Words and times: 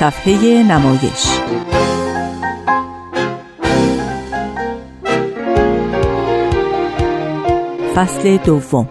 صفحه 0.00 0.62
نمایش. 0.62 1.26
فصل 7.94 8.36
دوم. 8.36 8.88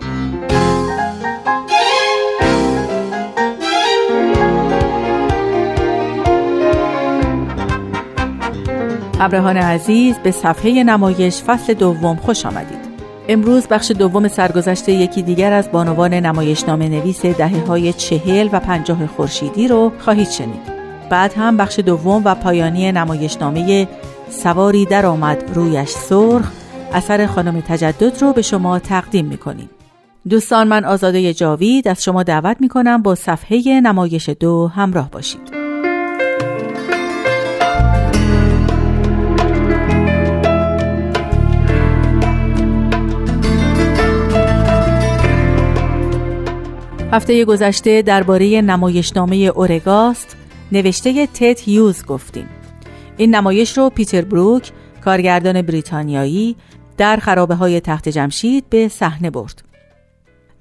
ابراهان 9.19 9.57
عزیز 9.57 10.15
به 10.23 10.31
صفحه 10.31 10.83
نمایش 10.83 11.43
فصل 11.43 11.73
دوم 11.73 12.15
خوش 12.15 12.45
آمدید. 12.45 12.79
امروز 13.27 13.67
بخش 13.67 13.91
دوم 13.91 14.27
سرگذشت 14.27 14.89
یکی 14.89 15.21
دیگر 15.21 15.53
از 15.53 15.71
بانوان 15.71 16.13
نمایشنامه 16.13 16.89
نویس 16.89 17.25
دهه 17.25 17.65
های 17.65 17.93
چهل 17.93 18.49
و 18.51 18.59
پنجاه 18.59 19.07
خورشیدی 19.07 19.67
رو 19.67 19.91
خواهید 19.99 20.29
شنید. 20.29 20.78
بعد 21.09 21.33
هم 21.37 21.57
بخش 21.57 21.79
دوم 21.79 22.21
و 22.25 22.35
پایانی 22.35 22.91
نمایشنامه 22.91 23.87
سواری 24.29 24.85
در 24.85 25.05
آمد 25.05 25.43
رویش 25.53 25.89
سرخ 25.89 26.51
اثر 26.93 27.25
خانم 27.25 27.61
تجدد 27.61 28.21
رو 28.21 28.33
به 28.33 28.41
شما 28.41 28.79
تقدیم 28.79 29.25
می‌کنیم. 29.25 29.69
دوستان 30.29 30.67
من 30.67 30.85
آزاده 30.85 31.33
جاوید 31.33 31.87
از 31.87 32.03
شما 32.03 32.23
دعوت 32.23 32.57
می‌کنم 32.59 33.01
با 33.01 33.15
صفحه 33.15 33.81
نمایش 33.81 34.29
دو 34.29 34.67
همراه 34.67 35.09
باشید. 35.11 35.59
هفته 47.11 47.45
گذشته 47.45 48.01
درباره 48.01 48.61
نمایشنامه 48.61 49.35
اورگاست 49.35 50.38
نوشته 50.71 51.27
تت 51.27 51.61
هیوز 51.61 52.05
گفتیم. 52.05 52.49
این 53.17 53.35
نمایش 53.35 53.77
رو 53.77 53.89
پیتر 53.89 54.21
بروک 54.21 54.71
کارگردان 55.05 55.61
بریتانیایی 55.61 56.55
در 56.97 57.17
خرابه 57.17 57.55
های 57.55 57.79
تخت 57.79 58.09
جمشید 58.09 58.69
به 58.69 58.87
صحنه 58.87 59.29
برد. 59.29 59.63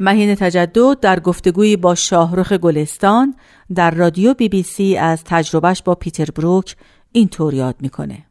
مهین 0.00 0.34
تجدد 0.34 1.00
در 1.00 1.20
گفتگویی 1.20 1.76
با 1.76 1.94
شاهرخ 1.94 2.52
گلستان 2.52 3.34
در 3.74 3.90
رادیو 3.90 4.34
بی 4.34 4.48
بی 4.48 4.62
سی 4.62 4.96
از 4.96 5.24
تجربهش 5.24 5.82
با 5.82 5.94
پیتر 5.94 6.24
بروک 6.24 6.76
اینطور 7.12 7.54
یاد 7.54 7.76
می‌کنه. 7.80 8.24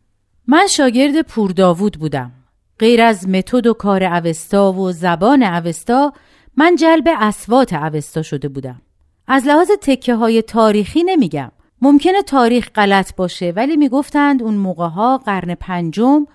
من 0.47 0.67
شاگرد 0.67 1.21
پور 1.21 1.51
داوود 1.51 1.99
بودم. 1.99 2.31
غیر 2.79 3.01
از 3.01 3.29
متد 3.29 3.67
و 3.67 3.73
کار 3.73 4.03
اوستا 4.03 4.73
و 4.73 4.91
زبان 4.91 5.43
اوستا 5.43 6.13
من 6.57 6.75
جلب 6.75 7.07
اسوات 7.19 7.73
اوستا 7.73 8.21
شده 8.21 8.47
بودم. 8.47 8.81
از 9.27 9.45
لحاظ 9.45 9.71
تکه 9.81 10.15
های 10.15 10.41
تاریخی 10.41 11.03
نمیگم. 11.03 11.51
ممکنه 11.81 12.21
تاریخ 12.21 12.69
غلط 12.75 13.15
باشه 13.15 13.53
ولی 13.55 13.77
می‌گفتند 13.77 14.43
اون 14.43 14.53
موقع 14.53 14.87
ها 14.87 15.17
قرن 15.17 15.55
پنجم 15.55 16.25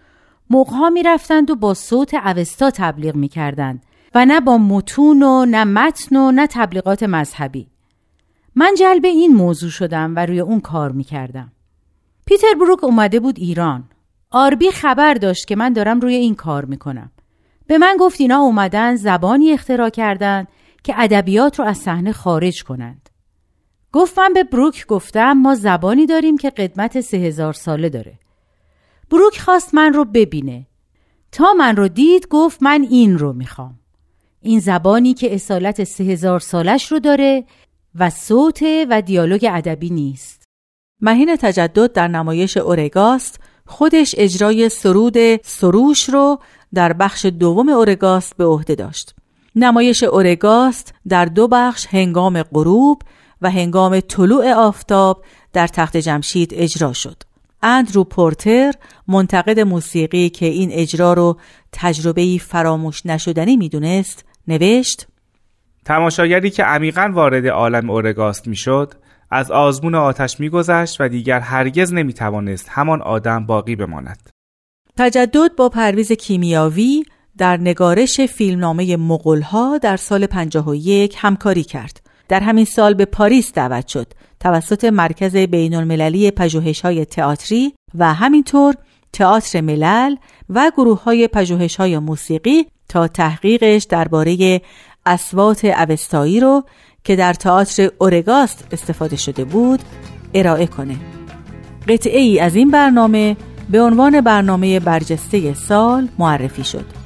موقع 0.50 0.76
ها 0.76 0.90
می‌رفتند 0.90 1.50
و 1.50 1.56
با 1.56 1.74
صوت 1.74 2.14
اوستا 2.14 2.70
تبلیغ 2.70 3.14
می‌کردند 3.14 3.82
و 4.14 4.26
نه 4.26 4.40
با 4.40 4.58
متون 4.58 5.22
و 5.22 5.44
نه 5.44 5.64
متن 5.64 6.16
و 6.16 6.30
نه 6.32 6.46
تبلیغات 6.46 7.02
مذهبی. 7.02 7.68
من 8.54 8.74
جلب 8.78 9.04
این 9.04 9.34
موضوع 9.34 9.70
شدم 9.70 10.16
و 10.16 10.26
روی 10.26 10.40
اون 10.40 10.60
کار 10.60 10.92
می‌کردم. 10.92 11.52
پیتر 12.26 12.54
بروک 12.60 12.84
اومده 12.84 13.20
بود 13.20 13.38
ایران. 13.38 13.84
آربی 14.30 14.70
خبر 14.70 15.14
داشت 15.14 15.46
که 15.46 15.56
من 15.56 15.72
دارم 15.72 16.00
روی 16.00 16.14
این 16.14 16.34
کار 16.34 16.64
می‌کنم. 16.64 17.10
به 17.66 17.78
من 17.78 17.96
گفت 18.00 18.20
اینا 18.20 18.38
اومدن 18.38 18.96
زبانی 18.96 19.52
اختراع 19.52 19.88
کردن 19.88 20.46
که 20.84 20.94
ادبیات 20.96 21.58
رو 21.58 21.64
از 21.64 21.78
صحنه 21.78 22.12
خارج 22.12 22.64
کنند. 22.64 23.01
گفت 23.92 24.18
من 24.18 24.32
به 24.32 24.44
بروک 24.44 24.86
گفتم 24.86 25.32
ما 25.32 25.54
زبانی 25.54 26.06
داریم 26.06 26.36
که 26.36 26.50
قدمت 26.50 27.00
سه 27.00 27.16
هزار 27.16 27.52
ساله 27.52 27.88
داره. 27.88 28.18
بروک 29.10 29.40
خواست 29.40 29.74
من 29.74 29.92
رو 29.92 30.04
ببینه. 30.04 30.66
تا 31.32 31.52
من 31.52 31.76
رو 31.76 31.88
دید 31.88 32.28
گفت 32.28 32.62
من 32.62 32.86
این 32.90 33.18
رو 33.18 33.32
می‌خوام. 33.32 33.78
این 34.40 34.60
زبانی 34.60 35.14
که 35.14 35.34
اصالت 35.34 35.84
سه 35.84 36.04
هزار 36.04 36.40
سالش 36.40 36.92
رو 36.92 36.98
داره 36.98 37.44
و 37.94 38.10
صوت 38.10 38.62
و 38.90 39.02
دیالوگ 39.02 39.46
ادبی 39.50 39.90
نیست. 39.90 40.42
مهین 41.00 41.36
تجدد 41.36 41.92
در 41.92 42.08
نمایش 42.08 42.56
اورگاست 42.56 43.40
خودش 43.66 44.14
اجرای 44.18 44.68
سرود 44.68 45.42
سروش 45.42 46.08
رو 46.08 46.38
در 46.74 46.92
بخش 46.92 47.26
دوم 47.26 47.68
اورگاست 47.68 48.36
به 48.36 48.44
عهده 48.44 48.74
داشت. 48.74 49.14
نمایش 49.56 50.02
اورگاست 50.02 50.94
در 51.08 51.24
دو 51.24 51.48
بخش 51.48 51.86
هنگام 51.86 52.42
غروب 52.42 53.02
و 53.42 53.50
هنگام 53.50 54.00
طلوع 54.00 54.52
آفتاب 54.52 55.24
در 55.52 55.66
تخت 55.66 55.96
جمشید 55.96 56.50
اجرا 56.54 56.92
شد. 56.92 57.22
اندرو 57.62 58.04
پورتر 58.04 58.72
منتقد 59.08 59.60
موسیقی 59.60 60.28
که 60.28 60.46
این 60.46 60.70
اجرا 60.72 61.12
رو 61.12 61.38
تجربه‌ای 61.72 62.38
فراموش 62.38 63.06
نشدنی 63.06 63.56
می‌دونست 63.56 64.24
نوشت 64.48 65.06
تماشاگری 65.84 66.50
که 66.50 66.64
عمیقا 66.64 67.10
وارد 67.14 67.46
عالم 67.46 67.90
اورگاست 67.90 68.48
می‌شد 68.48 68.94
از 69.30 69.50
آزمون 69.50 69.94
آتش 69.94 70.40
میگذشت 70.40 71.00
و 71.00 71.08
دیگر 71.08 71.40
هرگز 71.40 71.92
نمی‌توانست 71.92 72.68
همان 72.70 73.02
آدم 73.02 73.46
باقی 73.46 73.76
بماند 73.76 74.30
تجدد 74.96 75.56
با 75.56 75.68
پرویز 75.68 76.12
کیمیاوی 76.12 77.04
در 77.38 77.56
نگارش 77.56 78.20
فیلمنامه 78.20 78.96
مغلها 78.96 79.78
در 79.78 79.96
سال 79.96 80.26
51 80.26 81.14
همکاری 81.18 81.64
کرد. 81.64 82.01
در 82.32 82.40
همین 82.40 82.64
سال 82.64 82.94
به 82.94 83.04
پاریس 83.04 83.52
دعوت 83.52 83.86
شد 83.86 84.12
توسط 84.40 84.84
مرکز 84.84 85.36
بین 85.36 85.74
المللی 85.74 86.30
پژوهش 86.30 86.80
های 86.80 87.04
تئاتری 87.04 87.74
و 87.94 88.14
همینطور 88.14 88.74
تئاتر 89.12 89.60
ملل 89.60 90.16
و 90.48 90.70
گروه 90.76 91.02
های 91.02 91.28
پژوهش 91.28 91.76
های 91.76 91.98
موسیقی 91.98 92.66
تا 92.88 93.08
تحقیقش 93.08 93.84
درباره 93.84 94.60
اسوات 95.06 95.64
اوستایی 95.64 96.40
رو 96.40 96.64
که 97.04 97.16
در 97.16 97.34
تئاتر 97.34 97.90
اورگاست 97.98 98.68
استفاده 98.72 99.16
شده 99.16 99.44
بود 99.44 99.80
ارائه 100.34 100.66
کنه. 100.66 100.96
قطعه 101.88 102.20
ای 102.20 102.40
از 102.40 102.56
این 102.56 102.70
برنامه 102.70 103.36
به 103.70 103.82
عنوان 103.82 104.20
برنامه 104.20 104.80
برجسته 104.80 105.54
سال 105.54 106.08
معرفی 106.18 106.64
شد. 106.64 107.01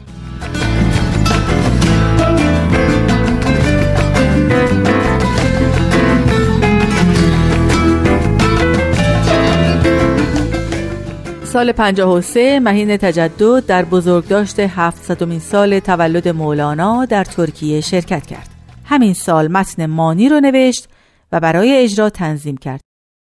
سال 11.46 11.72
53 11.72 12.60
مهین 12.60 12.96
تجدد 12.96 13.66
در 13.66 13.84
بزرگداشت 13.84 14.60
700 14.60 15.38
سال 15.38 15.78
تولد 15.78 16.28
مولانا 16.28 17.04
در 17.04 17.24
ترکیه 17.24 17.80
شرکت 17.80 18.26
کرد. 18.26 18.48
همین 18.84 19.14
سال 19.14 19.48
متن 19.48 19.86
مانی 19.86 20.28
رو 20.28 20.40
نوشت 20.40 20.88
و 21.32 21.40
برای 21.40 21.76
اجرا 21.76 22.10
تنظیم 22.10 22.56
کرد. 22.56 22.80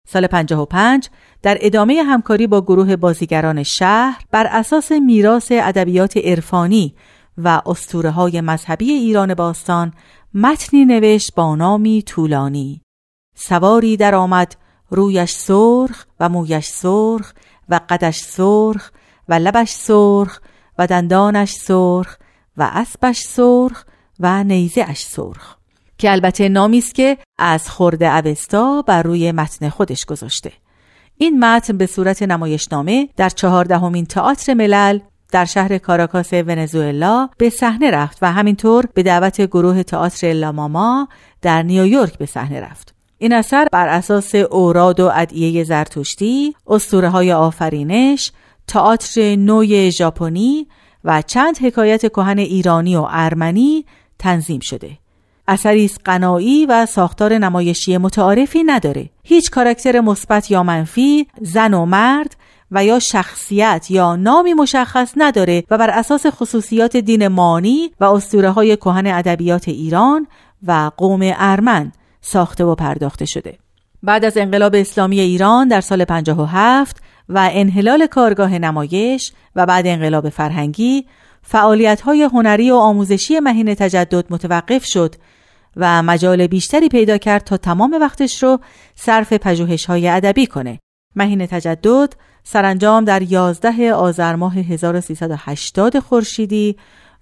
سال 0.08 0.26
55 0.26 1.08
در 1.42 1.58
ادامه 1.60 2.02
همکاری 2.02 2.46
با 2.46 2.60
گروه 2.60 2.96
بازیگران 2.96 3.62
شهر 3.62 4.24
بر 4.30 4.46
اساس 4.46 4.92
میراث 4.92 5.52
ادبیات 5.52 6.16
عرفانی 6.16 6.94
و 7.38 7.62
اسطوره 7.66 8.10
های 8.10 8.40
مذهبی 8.40 8.92
ایران 8.92 9.34
باستان 9.34 9.92
متنی 10.34 10.84
نوشت 10.84 11.34
با 11.34 11.56
نامی 11.56 12.02
طولانی 12.02 12.82
سواری 13.34 13.96
در 13.96 14.14
آمد 14.14 14.56
رویش 14.90 15.30
سرخ 15.30 16.06
و 16.20 16.28
مویش 16.28 16.66
سرخ 16.66 17.32
و 17.68 17.80
قدش 17.88 18.18
سرخ 18.18 18.90
و 19.28 19.34
لبش 19.34 19.70
سرخ 19.70 20.40
و 20.78 20.86
دندانش 20.86 21.52
سرخ 21.52 22.16
و 22.56 22.70
اسبش 22.72 23.20
سرخ 23.20 23.84
و 24.20 24.44
نیزه 24.44 24.94
سرخ 24.94 25.56
که 25.98 26.12
البته 26.12 26.48
نامی 26.48 26.78
است 26.78 26.94
که 26.94 27.18
از 27.38 27.70
خورده 27.70 28.14
اوستا 28.16 28.82
بر 28.82 29.02
روی 29.02 29.32
متن 29.32 29.68
خودش 29.68 30.04
گذاشته 30.04 30.52
این 31.16 31.44
متن 31.44 31.76
به 31.76 31.86
صورت 31.86 32.22
نمایشنامه 32.22 33.08
در 33.16 33.28
چهاردهمین 33.28 34.06
تئاتر 34.06 34.54
ملل 34.54 34.98
در 35.32 35.44
شهر 35.44 35.78
کاراکاس 35.78 36.32
ونزوئلا 36.32 37.28
به 37.38 37.50
صحنه 37.50 37.90
رفت 37.90 38.18
و 38.22 38.32
همینطور 38.32 38.86
به 38.94 39.02
دعوت 39.02 39.40
گروه 39.40 39.82
تئاتر 39.82 40.32
لاماما 40.32 41.08
در 41.42 41.62
نیویورک 41.62 42.18
به 42.18 42.26
صحنه 42.26 42.60
رفت. 42.60 42.97
این 43.18 43.32
اثر 43.32 43.68
بر 43.72 43.88
اساس 43.88 44.34
اوراد 44.34 45.00
و 45.00 45.10
ادعیه 45.14 45.64
زرتشتی، 45.64 46.54
اسطوره 46.66 47.08
های 47.08 47.32
آفرینش، 47.32 48.32
تئاتر 48.66 49.36
نوی 49.36 49.90
ژاپنی 49.92 50.66
و 51.04 51.22
چند 51.22 51.58
حکایت 51.58 52.00
کهن 52.00 52.38
ایرانی 52.38 52.96
و 52.96 53.06
ارمنی 53.10 53.84
تنظیم 54.18 54.60
شده. 54.60 54.90
اثری 55.48 55.84
است 55.84 56.00
قنایی 56.04 56.66
و 56.66 56.86
ساختار 56.86 57.38
نمایشی 57.38 57.98
متعارفی 57.98 58.62
نداره 58.64 59.10
هیچ 59.22 59.50
کاراکتر 59.50 60.00
مثبت 60.00 60.50
یا 60.50 60.62
منفی 60.62 61.26
زن 61.40 61.74
و 61.74 61.84
مرد 61.84 62.36
و 62.70 62.84
یا 62.84 62.98
شخصیت 62.98 63.86
یا 63.90 64.16
نامی 64.16 64.54
مشخص 64.54 65.12
نداره 65.16 65.64
و 65.70 65.78
بر 65.78 65.90
اساس 65.90 66.26
خصوصیات 66.26 66.96
دین 66.96 67.28
مانی 67.28 67.90
و 68.00 68.04
اسطوره 68.04 68.50
های 68.50 68.76
کهن 68.76 69.06
ادبیات 69.06 69.68
ایران 69.68 70.26
و 70.66 70.90
قوم 70.96 71.20
ارمن 71.22 71.92
ساخته 72.20 72.64
و 72.64 72.74
پرداخته 72.74 73.24
شده 73.24 73.58
بعد 74.02 74.24
از 74.24 74.36
انقلاب 74.36 74.74
اسلامی 74.74 75.20
ایران 75.20 75.68
در 75.68 75.80
سال 75.80 76.04
57 76.04 76.96
و 77.28 77.50
انحلال 77.52 78.06
کارگاه 78.06 78.58
نمایش 78.58 79.32
و 79.56 79.66
بعد 79.66 79.86
انقلاب 79.86 80.28
فرهنگی 80.28 81.06
فعالیت 81.42 82.00
های 82.00 82.22
هنری 82.22 82.70
و 82.70 82.74
آموزشی 82.74 83.40
مهین 83.40 83.74
تجدد 83.74 84.24
متوقف 84.30 84.84
شد 84.84 85.14
و 85.76 86.02
مجال 86.02 86.46
بیشتری 86.46 86.88
پیدا 86.88 87.18
کرد 87.18 87.44
تا 87.44 87.56
تمام 87.56 87.98
وقتش 88.00 88.42
رو 88.42 88.58
صرف 88.94 89.32
پژوهش 89.32 89.84
های 89.84 90.08
ادبی 90.08 90.46
کنه. 90.46 90.78
مهین 91.16 91.46
تجدد 91.46 92.12
سرانجام 92.44 93.04
در 93.04 93.22
11 93.22 93.92
آذر 93.92 94.34
ماه 94.34 94.58
1380 94.58 95.98
خورشیدی 95.98 96.76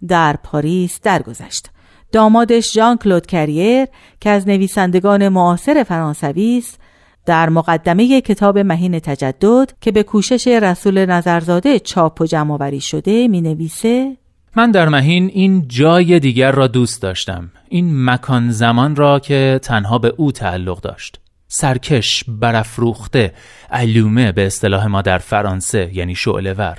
در 0.08 0.36
پاریس 0.42 1.00
درگذشت. 1.00 1.70
دامادش 2.16 2.72
ژان 2.72 2.96
کلود 2.96 3.26
کریر 3.26 3.86
که 4.20 4.30
از 4.30 4.48
نویسندگان 4.48 5.28
معاصر 5.28 5.84
فرانسوی 5.88 6.58
است 6.58 6.80
در 7.26 7.48
مقدمه 7.48 8.20
کتاب 8.20 8.58
مهین 8.58 8.98
تجدد 8.98 9.72
که 9.80 9.92
به 9.92 10.02
کوشش 10.02 10.46
رسول 10.48 11.06
نظرزاده 11.06 11.78
چاپ 11.78 12.20
و 12.20 12.26
جمع 12.26 12.78
شده 12.78 13.28
می 13.28 13.40
نویسه 13.40 14.16
من 14.56 14.70
در 14.70 14.88
مهین 14.88 15.30
این 15.32 15.68
جای 15.68 16.20
دیگر 16.20 16.52
را 16.52 16.66
دوست 16.66 17.02
داشتم. 17.02 17.50
این 17.68 18.04
مکان 18.04 18.50
زمان 18.50 18.96
را 18.96 19.18
که 19.18 19.60
تنها 19.62 19.98
به 19.98 20.14
او 20.16 20.32
تعلق 20.32 20.80
داشت. 20.80 21.20
سرکش 21.48 22.24
برافروخته 22.28 23.32
علومه 23.70 24.32
به 24.32 24.46
اصطلاح 24.46 24.86
ما 24.86 25.02
در 25.02 25.18
فرانسه 25.18 25.90
یعنی 25.92 26.14
شعله 26.14 26.52
ور. 26.52 26.78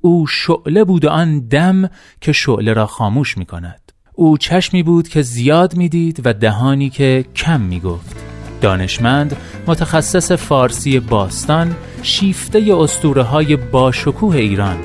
او 0.00 0.26
شعله 0.26 0.84
بود 0.84 1.06
آن 1.06 1.40
دم 1.40 1.90
که 2.20 2.32
شعله 2.32 2.72
را 2.72 2.86
خاموش 2.86 3.38
می 3.38 3.44
کند 3.46 3.83
او 4.16 4.38
چشمی 4.38 4.82
بود 4.82 5.08
که 5.08 5.22
زیاد 5.22 5.76
می‌دید 5.76 6.20
و 6.24 6.32
دهانی 6.34 6.90
که 6.90 7.24
کم 7.36 7.60
می 7.60 7.80
گفت 7.80 8.16
دانشمند 8.60 9.36
متخصص 9.66 10.32
فارسی 10.32 11.00
باستان 11.00 11.76
شیفته 12.02 12.74
اسطوره 12.76 13.22
های 13.22 13.56
باشکوه 13.56 14.36
ایران 14.36 14.76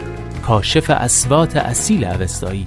کاشف 0.45 0.89
اسوات 0.89 1.55
اصیل 1.55 2.03
اوستایی. 2.05 2.65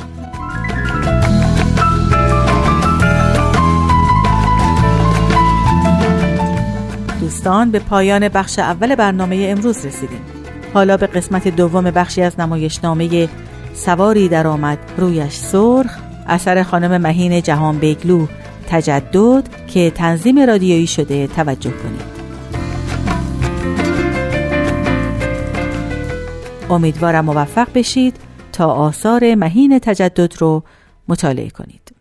دوستان 7.20 7.70
به 7.70 7.78
پایان 7.78 8.28
بخش 8.28 8.58
اول 8.58 8.94
برنامه 8.94 9.46
امروز 9.50 9.86
رسیدیم. 9.86 10.20
حالا 10.74 10.96
به 10.96 11.06
قسمت 11.06 11.48
دوم 11.48 11.84
بخشی 11.84 12.22
از 12.22 12.40
نمایشنامه 12.40 13.28
سواری 13.74 14.28
درآمد 14.28 14.78
رویش 14.96 15.32
سرخ 15.32 16.01
اثر 16.26 16.62
خانم 16.62 17.00
مهین 17.00 17.42
جهان 17.42 17.78
بیگلو 17.78 18.26
تجدد 18.68 19.42
که 19.66 19.90
تنظیم 19.90 20.38
رادیویی 20.38 20.86
شده 20.86 21.26
توجه 21.26 21.70
کنید. 21.70 22.12
امیدوارم 26.70 27.24
موفق 27.24 27.68
بشید 27.74 28.16
تا 28.52 28.66
آثار 28.66 29.34
مهین 29.34 29.78
تجدد 29.78 30.32
رو 30.38 30.62
مطالعه 31.08 31.50
کنید. 31.50 31.92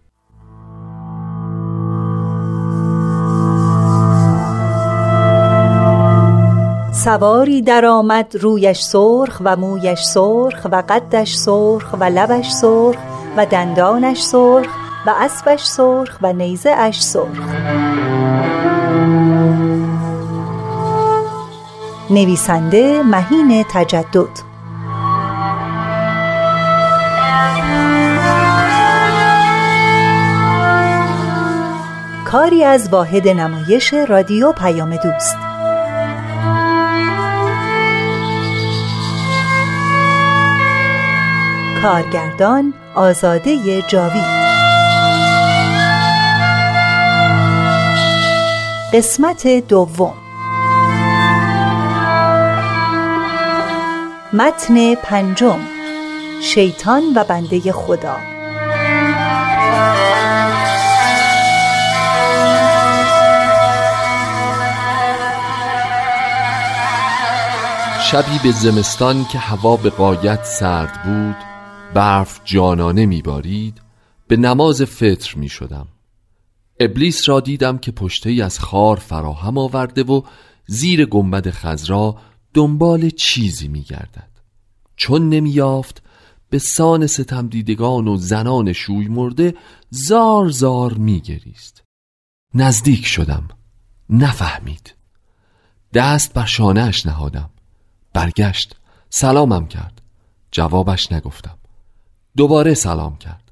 سواری 6.94 7.62
درآمد 7.62 8.36
رویش 8.42 8.82
سرخ 8.82 9.42
و 9.46 9.56
مویش 9.56 10.02
سرخ 10.02 10.68
و 10.72 10.84
قدش 10.90 11.36
سرخ 11.36 11.96
و 12.00 12.04
لبش 12.04 12.50
سرخ. 12.50 13.11
و 13.38 13.46
دندانش 13.46 14.22
سرخ 14.22 14.70
و 15.06 15.14
اسبش 15.20 15.64
سرخ 15.64 16.18
و 16.22 16.34
نیزه 16.34 16.70
اش 16.70 17.02
سرخ. 17.02 17.56
نویسنده 22.10 23.04
مهین 23.04 23.66
تجدد. 23.70 24.52
کاری 32.26 32.64
از 32.64 32.90
واحد 32.90 33.28
نمایش 33.28 33.94
رادیو 33.94 34.52
پیام 34.52 34.96
دوست. 34.96 35.51
کارگردان 41.82 42.74
آزاده 42.96 43.82
جاوید. 43.82 44.42
قسمت 48.94 49.48
دوم. 49.48 50.14
متن 54.34 54.96
پنجم. 54.96 55.60
شیطان 56.42 57.04
و 57.16 57.24
بنده 57.24 57.72
خدا. 57.72 58.18
شبی 68.02 68.40
به 68.44 68.52
زمستان 68.52 69.26
که 69.26 69.38
هوا 69.40 69.76
به 69.78 69.90
قایت 69.90 70.44
سرد 70.44 71.04
بود 71.04 71.51
برف 71.94 72.42
جانانه 72.46 73.06
میبارید 73.06 73.82
به 74.28 74.38
نماز 74.38 74.82
فطر 74.82 75.36
می 75.36 75.50
شدم 75.50 75.88
ابلیس 76.80 77.30
را 77.30 77.40
دیدم 77.40 77.78
که 77.78 77.92
پشته 77.92 78.44
از 78.44 78.60
خار 78.60 78.98
فراهم 78.98 79.58
آورده 79.58 80.04
و 80.04 80.22
زیر 80.68 81.06
گنبد 81.06 81.50
خزرا 81.50 82.18
دنبال 82.54 83.10
چیزی 83.10 83.68
می 83.68 83.82
گردد 83.82 84.30
چون 84.96 85.30
نمیافت 85.30 86.04
به 86.50 86.60
سان 86.60 87.08
ستم 87.08 87.48
دیدگان 87.48 88.08
و 88.08 88.18
زنان 88.18 88.74
شوی 88.74 89.08
مرده 89.08 89.56
زار 89.90 90.50
زار 90.50 90.94
می 90.94 91.20
گریست 91.20 91.84
نزدیک 92.54 93.06
شدم 93.06 93.48
نفهمید. 94.10 94.96
دست 95.94 96.34
بر 96.34 96.46
شانهش 96.46 97.06
نهادم. 97.06 97.50
برگشت 98.14 98.76
سلامم 99.10 99.68
کرد. 99.68 100.02
جوابش 100.52 101.12
نگفتم. 101.12 101.58
دوباره 102.38 102.74
سلام 102.74 103.18
کرد 103.18 103.52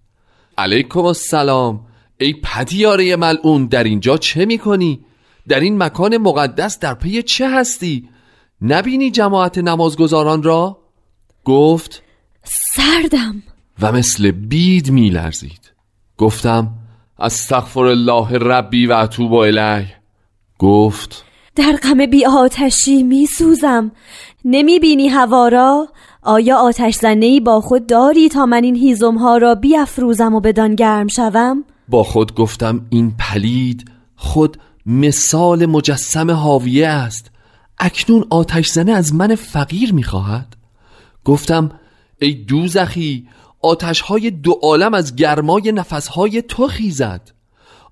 علیکم 0.57 1.05
السلام 1.05 1.85
ای 2.17 2.33
پدیاره 2.33 3.15
ملعون 3.15 3.65
در 3.65 3.83
اینجا 3.83 4.17
چه 4.17 4.45
می‌کنی؟ 4.45 5.05
در 5.47 5.59
این 5.59 5.83
مکان 5.83 6.17
مقدس 6.17 6.79
در 6.79 6.93
پی 6.93 7.23
چه 7.23 7.49
هستی؟ 7.49 8.09
نبینی 8.61 9.11
جماعت 9.11 9.57
نمازگزاران 9.57 10.43
را؟ 10.43 10.79
گفت 11.45 12.03
سردم 12.75 13.43
و 13.81 13.91
مثل 13.91 14.31
بید 14.31 14.91
میلرزید 14.91 15.71
گفتم 16.17 16.73
استغفر 17.19 17.85
الله 17.85 18.37
ربی 18.37 18.87
و 18.87 18.93
اتوب 18.93 19.33
الیه 19.33 19.95
گفت 20.59 21.25
در 21.55 21.79
غم 21.83 22.05
بی 22.05 22.25
آتشی 22.25 23.03
می 23.03 23.25
سوزم 23.25 23.91
نمی 24.45 24.79
بینی 24.79 25.07
هوا 25.07 25.47
را؟ 25.47 25.87
آیا 26.21 26.57
آتش 26.57 26.95
زنهی 26.95 27.39
با 27.39 27.61
خود 27.61 27.87
داری 27.87 28.29
تا 28.29 28.45
من 28.45 28.63
این 28.63 28.75
هیزم 28.75 29.17
ها 29.17 29.37
را 29.37 29.55
بیافروزم 29.55 30.35
و 30.35 30.39
بدان 30.39 30.75
گرم 30.75 31.07
شوم؟ 31.07 31.63
با 31.89 32.03
خود 32.03 32.35
گفتم 32.35 32.85
این 32.89 33.13
پلید 33.19 33.91
خود 34.15 34.57
مثال 34.85 35.65
مجسم 35.65 36.31
حاویه 36.31 36.87
است. 36.87 37.31
اکنون 37.79 38.25
آتش 38.29 38.67
زنه 38.67 38.91
از 38.91 39.13
من 39.13 39.35
فقیر 39.35 39.93
می‌خواهد. 39.93 40.55
گفتم 41.25 41.71
ای 42.21 42.33
دوزخی 42.33 43.27
آتش 43.61 44.01
های 44.01 44.31
دو 44.31 44.51
عالم 44.51 44.93
از 44.93 45.15
گرمای 45.15 45.71
نفسهای 45.71 46.41
تو 46.41 46.67
خیزد. 46.67 47.31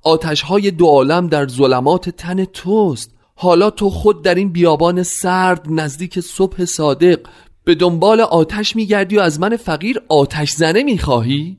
آتش 0.04 0.42
های 0.42 0.72
دو 0.72 0.86
عالم 0.86 1.28
در 1.28 1.48
ظلمات 1.48 2.10
تن 2.10 2.46
توست. 2.46 3.12
حالا 3.36 3.70
تو 3.70 3.90
خود 3.90 4.24
در 4.24 4.36
این 4.36 4.52
بیابان 4.52 5.04
سرد 5.04 5.66
نزدیک 5.70 6.20
صبح 6.20 6.66
صادق 6.66 7.20
به 7.68 7.76
دنبال 7.76 8.22
آتش 8.22 8.76
میگردی 8.76 9.18
و 9.18 9.22
از 9.22 9.40
من 9.40 9.56
فقیر 9.56 10.02
آتش 10.10 10.52
زنه 10.52 10.84
می‌خواهی؟ 10.84 11.58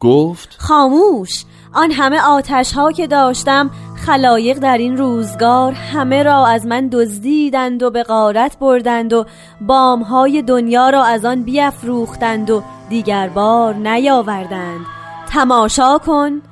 گفت 0.00 0.56
خاموش 0.58 1.44
آن 1.74 1.90
همه 1.90 2.20
آتش 2.20 2.72
ها 2.72 2.92
که 2.92 3.06
داشتم 3.06 3.70
خلایق 4.06 4.58
در 4.58 4.78
این 4.78 4.96
روزگار 4.96 5.72
همه 5.72 6.22
را 6.22 6.46
از 6.46 6.66
من 6.66 6.88
دزدیدند 6.92 7.82
و 7.82 7.90
به 7.90 8.02
غارت 8.02 8.58
بردند 8.58 9.12
و 9.12 9.26
بام 9.60 10.02
های 10.02 10.42
دنیا 10.42 10.90
را 10.90 11.04
از 11.04 11.24
آن 11.24 11.42
بیافروختند 11.42 12.50
و 12.50 12.62
دیگر 12.88 13.28
بار 13.28 13.74
نیاوردند. 13.74 14.86
تماشا 15.28 15.98
کن. 15.98 16.42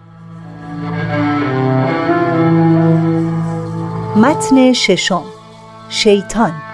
متن 4.16 4.72
ششم. 4.72 5.24
شیطان. 5.88 6.69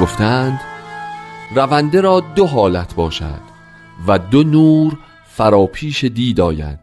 گفتند 0.00 0.60
رونده 1.54 2.00
را 2.00 2.20
دو 2.20 2.46
حالت 2.46 2.94
باشد 2.94 3.40
و 4.06 4.18
دو 4.18 4.42
نور 4.42 4.98
فراپیش 5.26 6.04
دید 6.04 6.40
آید 6.40 6.78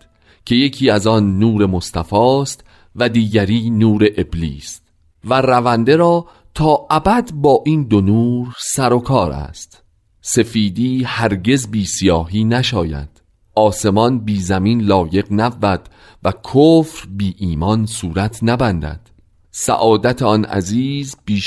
که 0.45 0.55
یکی 0.55 0.89
از 0.89 1.07
آن 1.07 1.39
نور 1.39 1.65
مصطفاست 1.65 2.63
و 2.95 3.09
دیگری 3.09 3.69
نور 3.69 4.07
ابلیس 4.17 4.81
و 5.25 5.41
رونده 5.41 5.95
را 5.95 6.25
تا 6.55 6.87
ابد 6.89 7.31
با 7.33 7.63
این 7.65 7.83
دو 7.83 8.01
نور 8.01 8.55
سر 8.59 8.93
و 8.93 8.99
کار 8.99 9.31
است. 9.31 9.83
سفیدی 10.21 11.03
هرگز 11.03 11.67
بی 11.67 11.85
سیاهی 11.85 12.43
نشاید. 12.43 13.09
آسمان 13.55 14.19
بی 14.19 14.39
زمین 14.39 14.81
لایق 14.81 15.27
نبود 15.31 15.89
و 16.23 16.31
کفر 16.31 17.07
بی 17.09 17.35
ایمان 17.37 17.85
صورت 17.85 18.39
نبندد. 18.41 19.12
سعادت 19.55 20.21
آن 20.21 20.45
عزیز 20.45 21.15
بی 21.25 21.41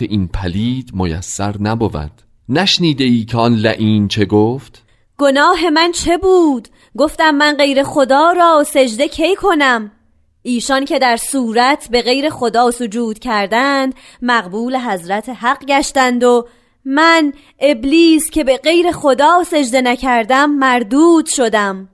این 0.00 0.28
پلید 0.28 0.90
میسر 0.94 1.54
نبود 1.60 2.10
نشنیده 2.48 3.04
ای 3.04 3.24
که 3.24 3.38
آن 3.38 3.54
لعین 3.54 4.08
چه 4.08 4.24
گفت؟ 4.24 4.82
گناه 5.18 5.70
من 5.70 5.92
چه 5.92 6.18
بود؟ 6.18 6.68
گفتم 6.98 7.30
من 7.30 7.54
غیر 7.54 7.82
خدا 7.82 8.32
را 8.32 8.64
سجده 8.64 9.08
کی 9.08 9.36
کنم 9.36 9.90
ایشان 10.42 10.84
که 10.84 10.98
در 10.98 11.16
صورت 11.16 11.88
به 11.90 12.02
غیر 12.02 12.30
خدا 12.30 12.70
سجود 12.70 13.18
کردند 13.18 13.94
مقبول 14.22 14.76
حضرت 14.76 15.28
حق 15.28 15.64
گشتند 15.64 16.24
و 16.24 16.48
من 16.84 17.32
ابلیس 17.58 18.30
که 18.30 18.44
به 18.44 18.56
غیر 18.56 18.92
خدا 18.92 19.44
سجده 19.44 19.80
نکردم 19.80 20.50
مردود 20.50 21.26
شدم 21.26 21.88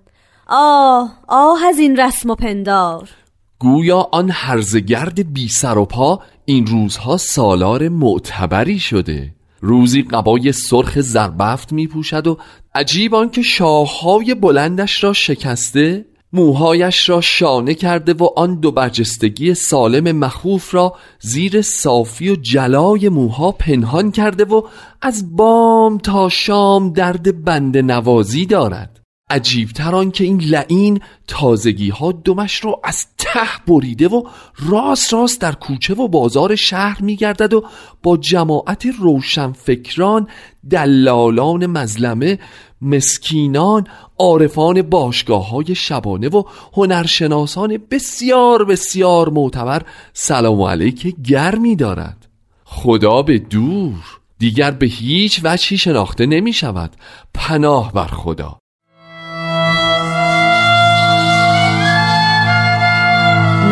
آه 0.46 1.18
آه 1.28 1.64
از 1.66 1.78
این 1.78 1.96
رسم 1.96 2.30
و 2.30 2.34
پندار 2.34 3.25
گویا 3.58 4.08
آن 4.12 4.30
هرزگرد 4.32 5.32
بی 5.32 5.48
سر 5.48 5.78
و 5.78 5.84
پا 5.84 6.20
این 6.44 6.66
روزها 6.66 7.16
سالار 7.16 7.88
معتبری 7.88 8.78
شده. 8.78 9.34
روزی 9.60 10.02
قبای 10.02 10.52
سرخ 10.52 11.00
زربفت 11.00 11.72
می 11.72 11.86
پوشد 11.86 12.26
و 12.26 12.38
عجیب 12.75 13.14
آنکه 13.14 13.42
شاههای 13.42 14.34
بلندش 14.34 15.04
را 15.04 15.12
شکسته 15.12 16.04
موهایش 16.32 17.08
را 17.08 17.20
شانه 17.20 17.75
کرده 17.75 18.12
و 18.12 18.28
آن 18.36 18.60
دو 18.60 18.70
برجستگی 18.70 19.54
سالم 19.54 20.16
مخوف 20.16 20.75
را 20.75 20.94
زیر 21.20 21.62
صافی 21.62 22.28
و 22.28 22.36
جلای 22.36 23.08
موها 23.08 23.52
پنهان 23.52 24.10
کرده 24.10 24.44
و 24.44 24.62
از 25.02 25.36
بام 25.36 25.98
تا 25.98 26.28
شام 26.28 26.92
درد 26.92 27.44
بند 27.44 27.78
نوازی 27.78 28.46
دارد. 28.46 29.05
عجیبتر 29.30 29.95
آن 29.95 30.11
که 30.11 30.25
این 30.25 30.40
لعین 30.40 31.00
تازگی 31.26 31.88
ها 31.88 32.12
دمش 32.12 32.64
را 32.64 32.80
از 32.85 33.06
ته 33.18 33.64
بریده 33.66 34.09
و 34.09 34.23
راست 34.59 35.14
راست 35.14 35.40
در 35.40 35.52
کوچه 35.52 35.95
و 35.95 36.09
بازار 36.09 36.56
شهر 36.56 37.02
میگردد 37.02 37.54
و 37.54 37.64
با 38.02 38.16
جماعت 38.16 38.87
روشنفکران 38.99 40.28
دلالان 40.71 41.66
مزلمه 41.66 42.38
مسکینان 42.83 43.87
عارفان 44.18 44.83
باشگاه 44.83 45.50
های 45.50 45.75
شبانه 45.75 46.28
و 46.28 46.42
هنرشناسان 46.73 47.78
بسیار 47.90 48.64
بسیار 48.64 49.28
معتبر 49.28 49.83
سلام 50.12 50.62
علیک 50.62 51.16
گرمی 51.25 51.76
دارد. 51.76 52.26
خدا 52.64 53.23
به 53.23 53.38
دور 53.38 54.18
دیگر 54.38 54.71
به 54.71 54.87
هیچ 54.87 55.40
وجهی 55.45 55.78
شناخته 55.78 56.26
نمی 56.26 56.52
شود 56.52 56.97
پناه 57.35 57.92
بر 57.92 58.06
خدا. 58.06 58.59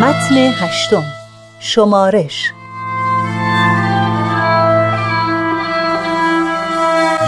متن 0.01 0.35
هشتم. 0.35 1.03
شمارش. 1.59 2.51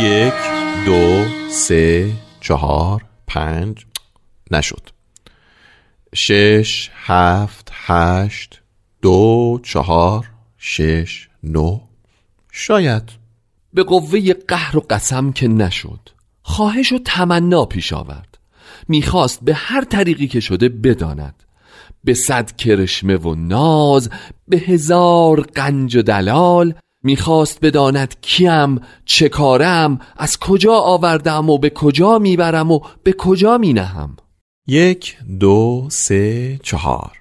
یک 0.01 0.33
دو 0.85 1.25
سه 1.51 2.11
چهار 2.41 3.05
پنج. 3.27 3.85
نشد. 4.51 4.89
شش 6.15 6.89
هفت 6.93 7.71
هشت 7.73 8.61
دو 9.01 9.59
چهار 9.63 10.29
شش 10.57 11.29
نو 11.43 11.79
شاید. 12.51 13.09
به 13.73 13.83
قوه 13.83 14.33
قهر 14.33 14.77
و 14.77 14.85
قسم 14.89 15.31
که 15.31 15.47
نشد. 15.47 16.09
خواهش 16.41 16.91
و 16.91 16.99
تمنا 17.05 17.65
پیش 17.65 17.93
آورد. 17.93 18.37
می‌خواست 18.87 19.39
به 19.43 19.53
هر 19.53 19.83
طریقی 19.83 20.27
که 20.27 20.39
شده 20.39 20.69
بداند. 20.69 21.43
به 22.07 22.13
صد 22.13 22.51
کرشمه 22.51 23.17
و 23.17 23.35
ناز 23.35 24.09
به 24.47 24.57
هزار 24.57 25.41
قنج 25.41 25.95
و 25.95 26.01
دلال 26.01 26.73
می‌خواست 27.03 27.59
بداند 27.61 28.15
کیم 28.21 28.79
چه 29.05 29.29
کارم 29.29 29.99
از 30.17 30.39
کجا 30.39 30.73
آوردم 30.73 31.49
و 31.49 31.57
به 31.57 31.69
کجا 31.69 32.19
می‌برم 32.19 32.71
و 32.71 32.79
به 33.03 33.13
کجا 33.13 33.57
مینهم 33.57 34.17
یک 34.67 35.17
دو 35.39 35.87
سه 35.91 36.59
چهار 36.63 37.11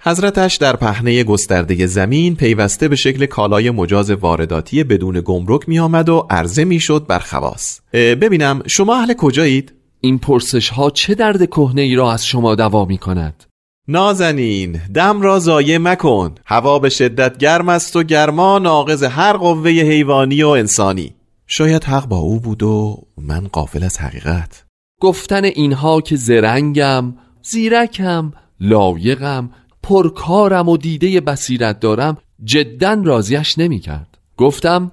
حضرتش 0.00 0.56
در 0.56 0.76
پهنه 0.76 1.24
گسترده 1.24 1.86
زمین 1.86 2.36
پیوسته 2.36 2.88
به 2.88 2.96
شکل 2.96 3.26
کالای 3.26 3.70
مجاز 3.70 4.10
وارداتی 4.10 4.84
بدون 4.84 5.22
گمرک 5.24 5.68
می 5.68 5.78
آمد 5.78 6.08
و 6.08 6.26
عرضه 6.30 6.64
می 6.64 6.80
شد 6.80 7.06
بر 7.08 7.18
خواص 7.18 7.80
ببینم 7.92 8.62
شما 8.66 8.96
اهل 8.96 9.14
کجایید؟ 9.14 9.72
این 10.00 10.18
پرسش 10.18 10.68
ها 10.68 10.90
چه 10.90 11.14
درد 11.14 11.46
کهنه 11.46 11.82
ای 11.82 11.94
را 11.94 12.12
از 12.12 12.26
شما 12.26 12.54
دوا 12.54 12.84
می 12.84 12.98
کند؟ 12.98 13.51
نازنین 13.88 14.80
دم 14.94 15.22
را 15.22 15.38
ضایع 15.38 15.78
مکن. 15.78 16.34
هوا 16.46 16.78
به 16.78 16.88
شدت 16.88 17.38
گرم 17.38 17.68
است 17.68 17.96
و 17.96 18.02
گرما 18.02 18.58
ناقض 18.58 19.02
هر 19.02 19.32
قوه 19.32 19.70
حیوانی 19.70 20.42
و 20.42 20.48
انسانی. 20.48 21.14
شاید 21.46 21.84
حق 21.84 22.06
با 22.06 22.16
او 22.16 22.40
بود 22.40 22.62
و 22.62 23.02
من 23.18 23.48
قافل 23.48 23.84
از 23.84 23.98
حقیقت. 23.98 24.64
گفتن 25.00 25.44
اینها 25.44 26.00
که 26.00 26.16
زرنگم 26.16 27.14
زیرکم 27.42 28.32
لایقم 28.60 29.50
پرکارم 29.82 30.68
و 30.68 30.76
دیده 30.76 31.20
بصیرت 31.20 31.80
دارم 31.80 32.18
جدا 32.44 33.02
راضیش 33.04 33.58
نمی 33.58 33.78
کرد 33.78 34.18
گفتم 34.36 34.92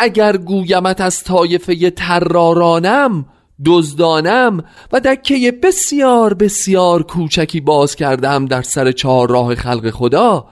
اگر 0.00 0.36
گویمت 0.36 1.00
از 1.00 1.24
طایفه 1.24 1.90
ترارانم 1.90 3.26
دزدانم 3.64 4.64
و 4.92 5.00
دکه 5.00 5.52
بسیار 5.62 6.34
بسیار 6.34 7.02
کوچکی 7.02 7.60
باز 7.60 7.96
کردم 7.96 8.46
در 8.46 8.62
سر 8.62 8.92
چهار 8.92 9.30
راه 9.30 9.54
خلق 9.54 9.90
خدا 9.90 10.46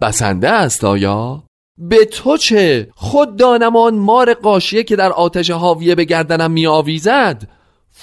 بسنده 0.00 0.48
است 0.48 0.84
آیا؟ 0.84 1.42
به 1.78 2.04
تو 2.04 2.36
چه؟ 2.36 2.88
خود 2.94 3.36
دانم 3.36 3.76
آن 3.76 3.94
مار 3.94 4.34
قاشیه 4.34 4.82
که 4.82 4.96
در 4.96 5.12
آتش 5.12 5.50
حاویه 5.50 5.94
به 5.94 6.04
گردنم 6.04 6.50
می 6.50 6.66
آویزد 6.66 7.48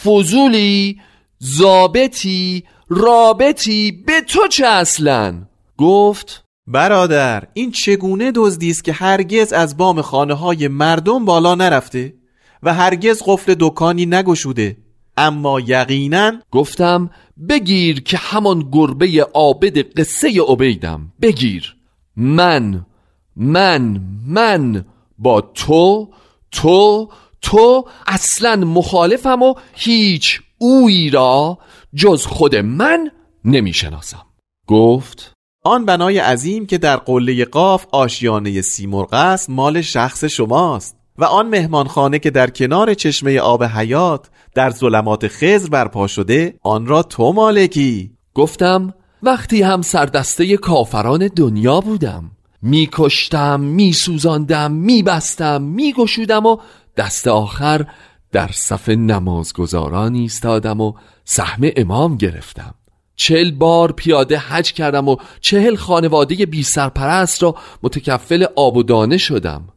فضولی 0.04 1.02
زابتی 1.40 2.64
رابطی 2.90 4.04
به 4.08 4.22
تو 4.22 4.48
چه 4.48 4.68
اصلا 4.68 5.42
گفت 5.78 6.44
برادر 6.68 7.44
این 7.54 7.72
چگونه 7.72 8.32
دزدی 8.36 8.70
است 8.70 8.84
که 8.84 8.94
هرگز 8.94 9.54
از 9.54 9.78
بام 9.78 10.02
خانه 10.02 10.34
های 10.34 10.68
مردم 10.68 11.26
بالا 11.26 11.56
نرفته 11.56 12.14
و 12.64 12.74
هرگز 12.74 13.24
قفل 13.26 13.56
دکانی 13.60 14.06
نگشوده. 14.06 14.78
اما 15.18 15.60
یقینا 15.60 16.32
گفتم 16.52 17.10
بگیر 17.50 18.04
که 18.04 18.18
همان 18.18 18.70
گربه 18.72 19.28
عابد 19.34 20.00
قصه 20.00 20.42
عبیدم. 20.48 21.14
بگیر. 21.22 21.76
من 22.16 22.86
من 23.36 24.02
من 24.28 24.86
با 25.18 25.42
تو 25.42 26.10
تو 26.52 27.10
تو 27.42 27.88
اصلا 28.08 28.56
مخالفم 28.56 29.42
و 29.42 29.54
هیچ 29.74 30.42
اویی 30.58 31.10
را 31.10 31.58
جز 31.96 32.26
خود 32.26 32.56
من 32.56 33.12
نمی‌شناسم. 33.46 34.26
گفت 34.68 35.34
آن 35.64 35.86
بنای 35.86 36.18
عظیم 36.18 36.66
که 36.66 36.78
در 36.78 36.98
قله 36.98 37.46
قاف 37.46 37.86
آشیانه 37.92 38.62
سیمرغ 38.62 39.14
است 39.14 39.50
مال 39.50 39.82
شخص 39.82 40.26
شماست. 40.26 41.03
و 41.18 41.24
آن 41.24 41.50
مهمانخانه 41.50 42.20
که 42.20 42.30
در 42.30 42.50
کنار 42.50 42.94
چشمه 42.94 43.40
آب 43.40 43.64
حیات 43.64 44.30
در 44.56 44.70
ظلمات 44.70 45.28
خزر 45.28 45.70
برپا 45.70 46.08
شده 46.08 46.56
آن 46.62 46.86
را 46.86 47.04
تو 47.04 47.32
مالکی. 47.32 48.12
گفتم 48.34 48.94
وقتی 49.24 49.62
هم 49.62 49.82
سردسته 49.82 50.58
کافران 50.58 51.28
دنیا 51.28 51.80
بودم 51.80 52.32
میکشتم 52.62 53.60
میسوزاندم 53.60 54.72
میبستم 54.72 55.62
میگشودم 55.62 56.46
و 56.46 56.58
دست 56.98 57.28
آخر 57.28 57.86
در 58.32 58.50
صف 58.54 58.90
نمازگزاران 58.90 60.16
ایستادم 60.16 60.82
و 60.82 60.94
سهم 61.26 61.70
امام 61.76 62.18
گرفتم. 62.18 62.74
چهل 63.16 63.52
بار 63.52 63.92
پیاده 63.92 64.38
حج 64.38 64.74
کردم 64.74 65.08
و 65.08 65.16
چهل 65.42 65.76
خانواده 65.76 66.46
بی 66.46 66.64
سرپرست 66.64 67.44
را 67.44 67.56
متکفل 67.84 68.46
آب 68.56 68.78
و 68.78 68.84
دانه 68.84 69.18
شدم. 69.18 69.73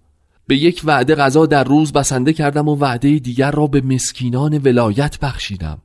به 0.46 0.56
یک 0.56 0.82
وعده 0.84 1.14
غذا 1.14 1.46
در 1.46 1.64
روز 1.64 1.92
بسنده 1.92 2.32
کردم 2.32 2.68
و 2.68 2.76
وعده 2.76 3.18
دیگر 3.18 3.50
را 3.50 3.66
به 3.66 3.80
مسکینان 3.80 4.58
ولایت 4.58 5.20
بخشیدم. 5.20 5.78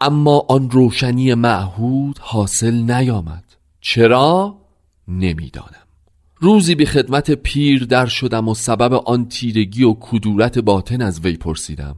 اما 0.00 0.46
آن 0.48 0.70
روشنی 0.70 1.34
معهود 1.34 2.18
حاصل 2.20 2.74
نیامد. 2.74 3.44
چرا؟ 3.80 4.58
نمی‌دانم. 5.08 5.86
روزی 6.36 6.74
به 6.74 6.84
خدمت 6.84 7.30
پیر 7.30 7.84
در 7.84 8.06
شدم 8.06 8.48
و 8.48 8.54
سبب 8.54 8.92
آن 8.92 9.28
تیرگی 9.28 9.84
و 9.84 9.96
کدورت 10.00 10.58
باطن 10.58 11.02
از 11.02 11.20
وی 11.20 11.36
پرسیدم. 11.36 11.96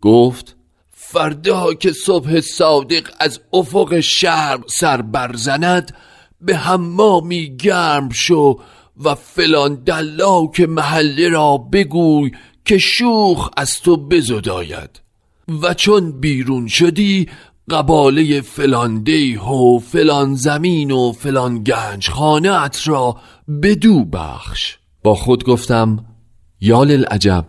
گفت 0.00 0.56
فردا 0.90 1.74
که 1.74 1.92
صبح 1.92 2.40
صادق 2.40 3.10
از 3.20 3.40
افق 3.52 4.00
شرق 4.00 4.64
سر 4.68 5.02
برزند 5.02 5.96
به 6.40 6.56
حمامی 6.56 7.56
گرم 7.56 8.08
شو 8.08 8.58
و 9.04 9.14
فلان 9.14 9.74
دلا 9.74 10.46
که 10.46 10.66
محله 10.66 11.28
را 11.28 11.56
بگوی 11.56 12.30
که 12.64 12.78
شوخ 12.78 13.50
از 13.56 13.80
تو 13.80 13.96
بزداید. 13.96 15.00
و 15.62 15.74
چون 15.74 16.20
بیرون 16.20 16.66
شدی 16.66 17.28
قباله 17.70 18.40
فلان 18.40 19.02
دیه 19.02 19.42
و 19.42 19.78
فلان 19.78 20.34
زمین 20.34 20.90
و 20.90 21.12
فلان 21.12 21.64
گنج 21.64 22.08
خانه 22.08 22.62
ات 22.62 22.88
را 22.88 23.16
بدو 23.62 24.04
بخش. 24.04 24.78
با 25.02 25.14
خود 25.14 25.44
گفتم 25.44 26.04
یال 26.60 26.90
العجب 26.90 27.44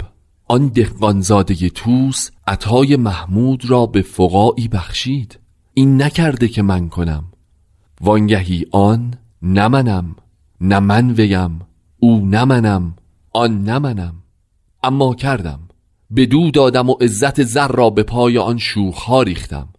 آن 0.48 0.68
دهقانزاده 0.68 1.70
توس 1.70 2.30
عطای 2.48 2.96
محمود 2.96 3.70
را 3.70 3.86
به 3.86 4.02
فقاعی 4.02 4.68
بخشید. 4.68 5.40
این 5.74 6.02
نکرده 6.02 6.48
که 6.48 6.62
من 6.62 6.90
کنم. 6.90 7.24
وانگهی 8.02 8.66
آن 8.72 9.14
نمنم. 9.42 10.16
نه 10.62 10.80
من 10.80 11.12
ویم 11.12 11.60
او 12.00 12.26
نمنم 12.26 12.96
آن 13.34 13.64
نمنم 13.64 14.14
اما 14.84 15.16
کردم 15.16 15.60
بدو 16.16 16.52
دادم 16.52 16.90
و 16.90 16.94
عزت 16.94 17.44
زر 17.44 17.68
را 17.68 17.90
به 17.90 18.04
پای 18.04 18.38
آن 18.38 18.58
شوخها 18.58 19.24
ریختم. 19.24 19.70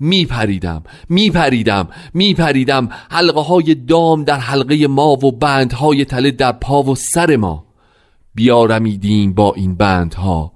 می 0.00 0.26
پریدم 0.26 0.82
می 1.08 1.30
پریدم 1.30 1.88
می 2.14 2.34
پریدم 2.34 2.88
حلقه 3.10 3.40
های 3.40 3.74
دام 3.74 4.24
در 4.24 4.38
حلقه 4.38 4.86
ما 4.86 5.12
و 5.12 5.32
بندهای 5.32 6.04
تله 6.04 6.30
در 6.30 6.52
پا 6.52 6.82
و 6.82 6.94
سر 6.94 7.36
ما. 7.36 7.66
بیارمیدیم 8.34 9.34
با 9.34 9.54
این 9.54 9.74
بندها 9.74 10.52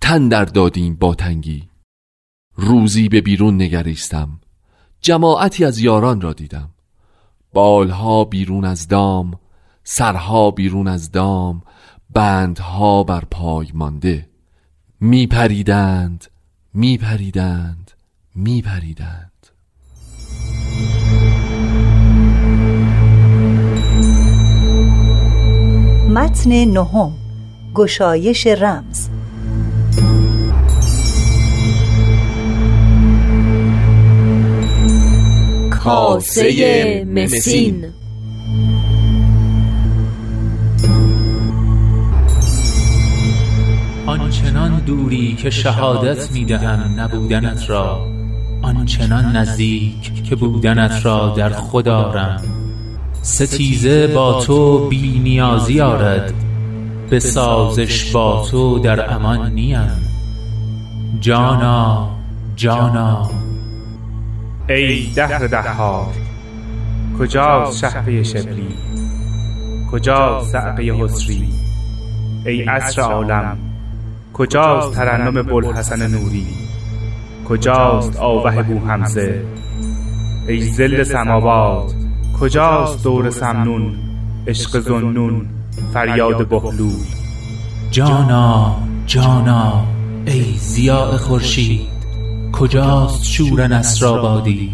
تن 0.00 0.28
در 0.28 0.44
دادیم 0.44 0.94
با 0.96 1.14
تنگی. 1.14 1.68
روزی 2.54 3.08
به 3.08 3.20
بیرون 3.20 3.62
نگریستم 3.62 4.40
جماعتی 5.00 5.64
از 5.64 5.78
یاران 5.78 6.20
را 6.20 6.32
دیدم. 6.32 6.70
بالها 7.58 8.24
بیرون 8.24 8.64
از 8.64 8.88
دام 8.88 9.38
سرها 9.84 10.50
بیرون 10.50 10.88
از 10.88 11.10
دام 11.10 11.62
بندها 12.10 13.02
بر 13.02 13.24
پای 13.30 13.68
مانده. 13.74 14.28
می 15.00 15.26
پریدند 15.26 16.24
می 16.74 16.98
پریدند 16.98 17.90
می 18.34 18.62
پریدند 18.62 19.46
متن 26.08 26.64
نهم 26.64 27.12
گشایش 27.74 28.46
رمز. 28.46 29.08
کاسه 35.78 37.06
مسین. 37.14 37.84
آنچنان 44.06 44.80
دوری 44.86 45.34
که 45.34 45.50
شهادت 45.50 46.32
می‌دهم 46.32 47.00
نبودنت 47.00 47.70
را 47.70 48.06
آنچنان 48.62 49.36
نزدیک 49.36 50.24
که 50.24 50.36
بودنت 50.36 51.06
را 51.06 51.34
در 51.36 51.50
خود 51.50 51.88
آرم. 51.88 52.42
ستیزه 53.22 54.06
با 54.06 54.40
تو 54.40 54.88
بی 54.88 55.18
نیازی 55.18 55.80
آرد 55.80 56.34
به 57.10 57.20
سازش 57.20 58.12
با 58.12 58.46
تو 58.50 58.78
در 58.78 59.14
امان 59.14 59.52
نیم. 59.52 59.90
جانا 61.20 62.08
جانا. 62.56 63.30
ای 64.68 65.12
دهر 65.16 65.46
دهار. 65.46 66.06
کجاست 67.18 67.78
شهبه 67.78 68.22
شبلی 68.22 68.68
کجاست 69.92 70.52
زعقه 70.52 70.82
حسری؟ 70.82 71.48
ای 72.46 72.62
عصر 72.62 73.02
عالم. 73.02 73.58
کجاست 74.32 74.94
ترنم 74.94 75.42
بلحسن 75.42 76.10
نوری؟ 76.10 76.46
کجاست 77.48 78.16
آوه 78.16 78.62
بو 78.62 78.86
همزه 78.86 79.44
ای 80.48 80.60
زل 80.60 81.02
سماوات. 81.02 81.94
کجاست 82.40 83.04
دور 83.04 83.30
سمنون؟ 83.30 83.94
عشق 84.46 84.80
زنون. 84.80 85.48
فریاد 85.94 86.48
بهلول 86.48 87.06
جانا 87.90 88.76
جانا 89.06 89.84
ای 90.26 90.56
ضیاء 90.58 91.16
خورشید. 91.16 91.97
کجاست 92.58 93.24
شور 93.24 93.66
نصرآبادی 93.66 94.70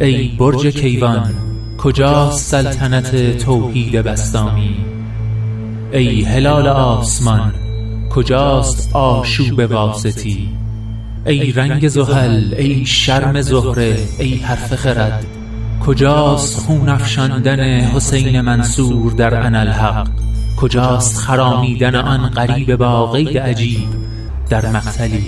ای 0.00 0.28
برج 0.28 0.66
کیوان 0.66 1.34
کجاست 1.78 2.50
سلطنت 2.50 3.38
توحید 3.38 3.92
بسطامی 3.92 4.76
ای 5.92 6.22
هلال 6.22 6.66
آسمان 6.66 7.54
کجاست 8.10 8.96
آشوب 8.96 9.58
واسطی؟ 9.58 10.48
ای 11.26 11.52
رنگ 11.52 11.88
زحل 11.88 12.54
ای 12.54 12.86
شرم 12.86 13.40
زهره 13.40 13.96
ای 14.18 14.34
حرف 14.34 14.74
خرد؟ 14.74 15.26
کجاست 15.86 16.58
خون 16.58 16.88
افشاندن 16.88 17.60
حسین 17.80 18.40
منصور 18.40 19.12
در 19.12 19.46
انالحق 19.46 20.08
کجاست 20.56 21.16
خرامیدن 21.16 21.94
آن 21.94 22.28
غریب 22.28 22.76
با 22.76 23.06
قید 23.06 23.38
عجیب؟ 23.38 23.88
در 24.50 24.70
مقتلی 24.70 25.26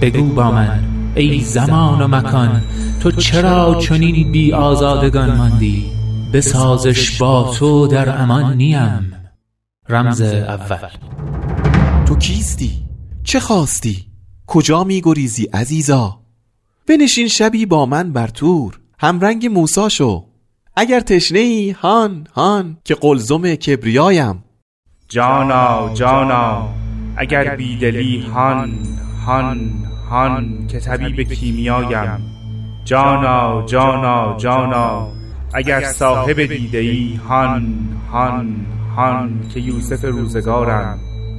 بگو 0.00 0.34
با 0.34 0.50
من. 0.50 0.93
ای 1.16 1.40
زمان 1.40 2.02
و 2.02 2.08
مکان 2.08 2.62
تو 3.00 3.10
چرا 3.10 3.74
چنین 3.74 4.32
بی 4.32 4.52
آزادگان 4.52 5.36
ماندی؟ 5.36 5.92
بسازش 6.32 7.18
با 7.18 7.54
تو 7.58 7.86
در 7.86 8.22
امان 8.22 8.54
نیم. 8.56 9.12
رمز 9.88 10.20
اول. 10.20 10.88
تو 12.06 12.16
کیستی؟ 12.16 12.70
چه 13.24 13.40
خواستی؟ 13.40 14.04
کجا 14.46 14.84
می 14.84 15.00
گریزی 15.00 15.44
عزیزا؟ 15.44 16.20
بنشین 16.88 17.28
شبی 17.28 17.66
با 17.66 17.86
من 17.86 18.12
بر 18.12 18.28
تور. 18.28 18.80
همرنگ 18.98 19.46
موسا 19.46 19.88
شو. 19.88 20.24
اگر 20.76 21.00
تشنه 21.00 21.38
ای 21.38 21.70
هان 21.70 22.26
هان 22.34 22.76
که 22.84 22.94
قلزم 22.94 23.54
کبریایم. 23.54 24.44
جانا 25.08 25.94
جانا 25.94 26.68
اگر 27.16 27.56
بیدلی 27.56 28.20
هان 28.20 28.78
هان. 29.26 29.93
هان 30.14 30.66
که 30.66 30.80
طبیب 30.80 31.32
کیمیایم. 31.32 32.22
جانا 32.84 33.62
جانا 33.66 34.36
جانا 34.38 35.08
اگر 35.54 35.80
صاحب 35.80 36.42
دیده 36.42 36.78
ای 36.78 37.20
هان 37.28 37.74
هان 38.12 38.66
هان 38.96 39.48
که 39.54 39.60
یوسف 39.60 40.04
روزگارم. 40.04 40.98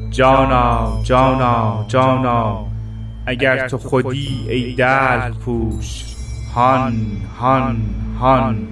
جانا 0.09 0.99
جانا 1.03 1.85
جانا. 1.87 2.65
اگر 3.25 3.67
تو 3.67 3.77
خودی 3.77 4.45
ای 4.49 4.73
دل 4.73 5.31
پوش. 5.45 6.03
هان 6.55 6.93
هان 7.39 7.77
هان. 8.19 8.67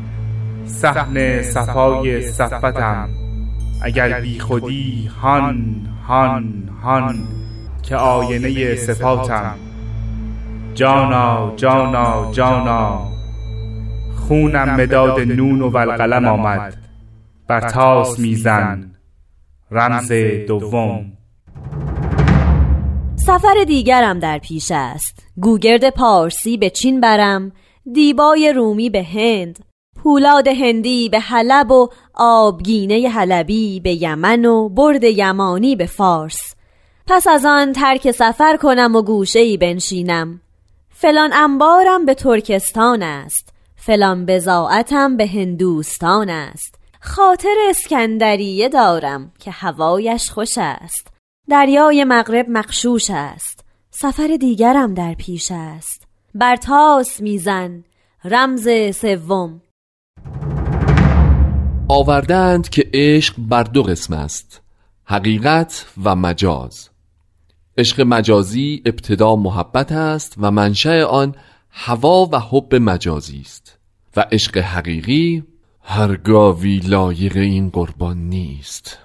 صحن 0.65 1.41
صفای 1.41 2.31
صفتم. 2.31 3.09
اگر 3.81 4.21
بی 4.21 4.39
خودی 4.39 5.09
هان 5.21 5.75
هان 6.07 6.69
هان. 6.83 7.15
که 7.83 7.95
آینه 7.95 8.75
صفاتم. 8.75 9.55
جانا 10.73 11.53
جانا 11.55 12.31
جانا. 12.31 13.07
خونم 14.27 14.75
مداد 14.75 15.19
نون 15.19 15.62
و 15.62 15.69
والقلم 15.69 16.25
آمد. 16.25 16.77
بر 17.47 17.69
تاس 17.69 18.19
میزن. 18.19 18.91
رمز 19.71 20.12
دوم. 20.47 21.05
سفر 23.15 23.63
دیگرم 23.67 24.19
در 24.19 24.38
پیش 24.38 24.71
است. 24.71 25.27
گوگرد 25.41 25.89
پارسی 25.89 26.57
به 26.57 26.69
چین 26.69 27.01
برم. 27.01 27.51
دیبای 27.93 28.53
رومی 28.55 28.89
به 28.89 29.03
هند. 29.03 29.59
پولاد 30.03 30.47
هندی 30.47 31.09
به 31.09 31.19
حلب 31.19 31.71
و 31.71 31.89
آبگینه 32.13 33.09
حلبی 33.09 33.79
به 33.79 34.03
یمن 34.03 34.45
و 34.45 34.69
برد 34.69 35.03
یمانی 35.03 35.75
به 35.75 35.86
فارس. 35.86 36.55
پس 37.07 37.27
از 37.27 37.45
آن 37.45 37.73
ترک 37.73 38.12
سفر 38.12 38.57
کنم 38.57 38.95
و 38.95 39.01
گوشه 39.01 39.57
بنشینم. 39.57 40.42
فلان 41.03 41.33
انبارم 41.33 42.05
به 42.05 42.13
ترکستان 42.13 43.03
است 43.03 43.53
فلان 43.75 44.25
بزاعتم 44.25 45.17
به 45.17 45.27
هندوستان 45.27 46.29
است. 46.29 46.75
خاطر 47.01 47.55
اسکندریه 47.69 48.69
دارم 48.69 49.31
که 49.39 49.51
هوایش 49.51 50.29
خوش 50.29 50.57
است. 50.57 51.07
دریای 51.49 52.03
مغرب 52.03 52.45
مقشوش 52.49 53.07
است. 53.09 53.65
سفر 53.89 54.37
دیگرم 54.39 54.93
در 54.93 55.13
پیش 55.13 55.51
است. 55.51 56.07
بر 56.35 56.55
تاس 56.55 57.21
میزن 57.21 57.83
رمز 58.25 58.69
سوم. 58.95 59.61
آوردند 61.89 62.69
که 62.69 62.89
عشق 62.93 63.35
بر 63.37 63.63
دو 63.63 63.83
قسم 63.83 64.13
است 64.13 64.61
حقیقت 65.05 65.85
و 66.03 66.15
مجاز. 66.15 66.92
عشق 67.77 68.01
مجازی 68.01 68.81
ابتدا 68.86 69.36
محبت 69.36 69.91
است 69.91 70.33
و 70.38 70.51
منشأ 70.51 71.03
آن 71.03 71.36
هوا 71.69 72.29
و 72.31 72.39
حب 72.39 72.75
مجازی 72.75 73.41
است. 73.41 73.77
و 74.17 74.25
عشق 74.31 74.57
حقیقی 74.57 75.43
هرگاوی 75.81 76.77
لایق 76.77 77.38
این 77.38 77.69
قربان 77.69 78.17
نیست. 78.17 78.97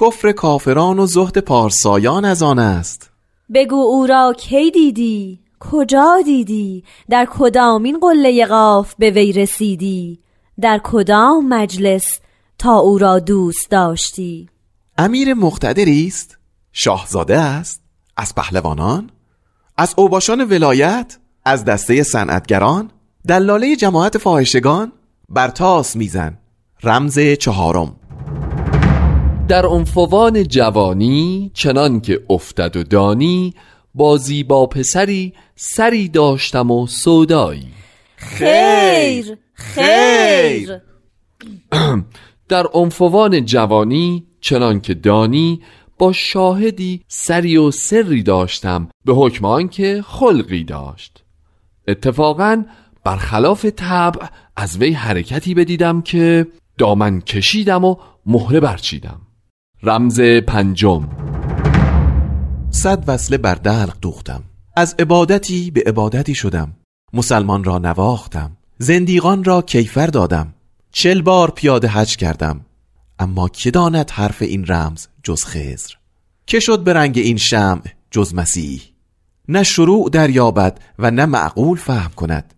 کفر 0.00 0.32
کافران 0.32 0.98
و 0.98 1.06
زهد 1.06 1.38
پارسایان 1.38 2.24
از 2.24 2.42
آن 2.42 2.58
است. 2.58 3.10
بگو 3.54 3.76
او 3.76 4.06
را 4.06 4.34
کی 4.38 4.70
دیدی؟ 4.70 5.40
کجا 5.60 6.16
دیدی؟ 6.24 6.84
در 7.10 7.28
کدامین 7.30 7.98
قله 7.98 8.46
قاف 8.46 8.94
به 8.98 9.10
وی 9.10 9.32
رسیدی؟ 9.32 10.18
در 10.60 10.80
کدام 10.84 11.48
مجلس 11.48 12.20
تا 12.58 12.76
او 12.76 12.98
را 12.98 13.18
دوست 13.18 13.70
داشتی؟ 13.70 14.48
امیر 14.98 15.34
مقتدری 15.34 16.06
است؟ 16.06 16.37
شاهزاده 16.72 17.38
است 17.38 17.82
از 18.16 18.34
پهلوانان 18.34 19.10
از 19.76 19.94
اوباشان 19.96 20.44
ولایت 20.44 21.18
از 21.44 21.64
دسته 21.64 22.02
صنعتگران 22.02 22.90
دلاله 23.28 23.76
جماعت 23.76 24.18
فاحشگان 24.18 24.92
برتاس 25.28 25.96
میزن. 25.96 26.38
رمز 26.82 27.18
چهارم. 27.18 27.96
در 29.48 29.66
عنفوان 29.66 30.44
جوانی 30.44 31.50
چنان 31.54 32.00
که 32.00 32.20
افتد 32.30 32.76
و 32.76 32.82
دانی 32.82 33.54
بازی 33.94 34.42
با 34.44 34.66
پسری 34.66 35.32
سری 35.56 36.08
داشتم 36.08 36.70
و 36.70 36.86
سودایی. 36.86 37.68
خیر 38.16 39.38
خیر. 39.54 40.80
در 42.48 42.66
عنفوان 42.72 43.44
جوانی 43.44 44.26
چنان 44.40 44.80
که 44.80 44.94
دانی 44.94 45.60
با 45.98 46.12
شاهدی 46.12 47.04
سری 47.08 47.56
و 47.56 47.70
سری 47.70 48.22
داشتم 48.22 48.88
به 49.04 49.14
حکم 49.14 49.44
آنکه 49.44 50.04
خلقی 50.06 50.64
داشت. 50.64 51.24
اتفاقا 51.88 52.64
برخلاف 53.04 53.64
طبع 53.64 54.26
از 54.56 54.78
وی 54.78 54.92
حرکتی 54.92 55.54
بدیدم 55.54 56.02
که 56.02 56.46
دامن 56.78 57.20
کشیدم 57.20 57.84
و 57.84 57.96
مهره 58.26 58.60
برچیدم. 58.60 59.20
رمز 59.82 60.20
پنجم. 60.20 61.08
صد 62.70 63.04
وصله 63.06 63.38
بر 63.38 63.54
دلق 63.54 63.96
دوختم. 64.00 64.42
از 64.76 64.94
عبادتی 64.98 65.70
به 65.70 65.82
عبادتی 65.86 66.34
شدم. 66.34 66.76
مسلمان 67.12 67.64
را 67.64 67.78
نواختم. 67.78 68.56
زندیقان 68.78 69.44
را 69.44 69.62
کیفر 69.62 70.06
دادم. 70.06 70.54
چل 70.92 71.22
بار 71.22 71.50
پیاده 71.50 71.88
حج 71.88 72.16
کردم. 72.16 72.60
اما 73.18 73.48
که 73.48 73.70
داند 73.70 74.10
حرف 74.10 74.42
این 74.42 74.66
رمز 74.66 75.06
جز 75.22 75.44
خزر 75.44 75.94
که 76.46 76.60
شد 76.60 76.84
به 76.84 76.92
رنگ 76.92 77.18
این 77.18 77.36
شمع 77.36 77.82
جز 78.10 78.34
مسیح؟ 78.34 78.82
نه 79.48 79.62
شروع 79.62 80.10
دریابد 80.10 80.78
و 80.98 81.10
نه 81.10 81.26
معقول 81.26 81.78
فهم 81.78 82.10
کند. 82.16 82.54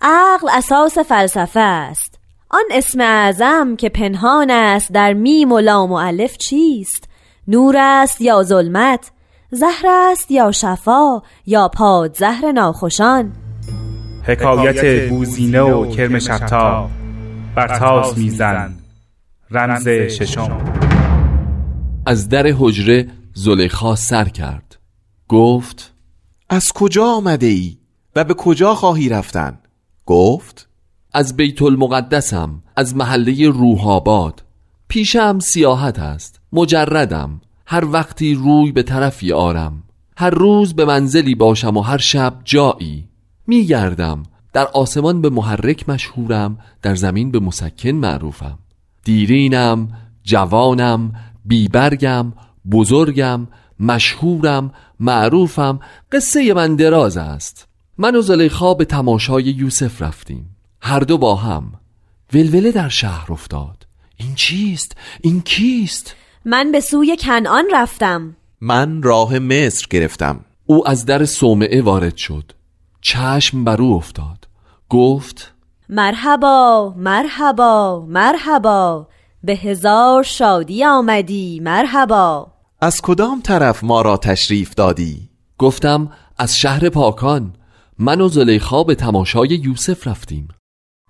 عقل 0.00 0.48
اساس 0.52 0.98
فلسفه 0.98 1.60
است. 1.60 2.18
آن 2.50 2.64
اسم 2.70 3.00
اعظم 3.00 3.76
که 3.76 3.88
پنهان 3.88 4.50
است 4.50 4.92
در 4.92 5.12
میم 5.12 5.52
و 5.52 5.58
لام 5.58 5.92
و 5.92 5.94
الف 5.94 6.36
چیست؟ 6.36 7.08
نور 7.48 7.76
است 7.78 8.20
یا 8.20 8.42
ظلمت؟ 8.42 9.10
زهر 9.50 9.86
است 9.86 10.30
یا 10.30 10.52
شفا؟ 10.52 11.22
یا 11.46 11.68
پاد 11.68 12.16
زهر 12.16 12.52
ناخوشان؟ 12.52 13.32
حکایت 14.26 15.08
بوزینه 15.08 15.60
و 15.60 15.94
کرم 15.94 16.18
شبتا 16.18 16.90
برتاس 17.56 18.18
میزن 18.18 18.81
رمز 19.54 19.88
ششم. 19.88 20.74
از 22.06 22.28
در 22.28 22.46
حجره 22.58 23.08
زلیخا 23.34 23.96
سر 23.96 24.24
کرد. 24.28 24.78
گفت 25.28 25.94
از 26.48 26.72
کجا 26.74 27.04
آمده 27.04 27.46
ای 27.46 27.76
و 28.16 28.24
به 28.24 28.34
کجا 28.34 28.74
خواهی 28.74 29.08
رفتن؟ 29.08 29.58
گفت 30.06 30.68
از 31.12 31.36
بیت 31.36 31.62
المقدسم 31.62 32.62
از 32.76 32.96
محله 32.96 33.48
روحاباد. 33.48 34.42
پیشم 34.88 35.38
سیاحت 35.38 35.98
است 35.98 36.40
مجردم. 36.52 37.40
هر 37.66 37.84
وقتی 37.84 38.34
روی 38.34 38.72
به 38.72 38.82
طرفی 38.82 39.32
آرم 39.32 39.82
هر 40.16 40.30
روز 40.30 40.74
به 40.74 40.84
منزلی 40.84 41.34
باشم 41.34 41.76
و 41.76 41.80
هر 41.80 41.98
شب 41.98 42.34
جایی. 42.44 43.08
میگردم 43.46 44.22
در 44.52 44.66
آسمان 44.66 45.22
به 45.22 45.30
محرک 45.30 45.88
مشهورم 45.88 46.58
در 46.82 46.94
زمین 46.94 47.30
به 47.30 47.40
مسکن 47.40 47.90
معروفم. 47.90 48.58
دیرینم 49.04 49.88
جوانم 50.24 51.12
بیبرگم 51.44 52.32
بزرگم 52.70 53.48
مشهورم 53.80 54.72
معروفم 55.00 55.80
قصه 56.12 56.54
من 56.54 56.76
دراز 56.76 57.16
است. 57.16 57.68
من 57.98 58.16
و 58.16 58.20
زلیخا 58.20 58.74
به 58.74 58.84
تماشای 58.84 59.44
یوسف 59.44 60.02
رفتیم. 60.02 60.56
هر 60.80 61.00
دو 61.00 61.18
با 61.18 61.36
هم. 61.36 61.72
ولوله 62.34 62.72
در 62.72 62.88
شهر 62.88 63.32
افتاد. 63.32 63.86
این 64.16 64.34
چیست؟ 64.34 64.96
این 65.20 65.40
کیست؟ 65.40 66.14
من 66.44 66.72
به 66.72 66.80
سوی 66.80 67.16
کنعان 67.20 67.64
رفتم. 67.72 68.36
من 68.60 69.02
راه 69.02 69.38
مصر 69.38 69.86
گرفتم. 69.90 70.40
او 70.66 70.88
از 70.88 71.06
در 71.06 71.24
صومعه 71.24 71.82
وارد 71.82 72.16
شد. 72.16 72.52
چشم 73.00 73.64
بر 73.64 73.82
او 73.82 73.96
افتاد. 73.96 74.48
گفت 74.88 75.51
مرحبا 75.94 76.94
مرحبا 76.96 78.06
مرحبا. 78.08 79.06
به 79.44 79.52
هزار 79.52 80.22
شادی 80.22 80.84
آمدی 80.84 81.60
مرحبا. 81.60 82.46
از 82.80 83.00
کدام 83.02 83.40
طرف 83.40 83.84
ما 83.84 84.02
را 84.02 84.16
تشریف 84.16 84.74
دادی؟ 84.74 85.28
گفتم 85.58 86.10
از 86.38 86.58
شهر 86.58 86.88
پاکان. 86.88 87.56
من 87.98 88.20
و 88.20 88.28
زلیخا 88.28 88.84
به 88.84 88.94
تماشای 88.94 89.48
یوسف 89.48 90.06
رفتیم. 90.06 90.48